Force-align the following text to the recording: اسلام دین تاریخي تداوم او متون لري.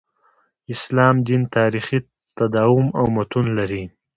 اسلام 0.73 1.15
دین 1.27 1.41
تاریخي 1.55 1.99
تداوم 2.37 2.87
او 2.99 3.05
متون 3.15 3.45
لري. 3.57 3.83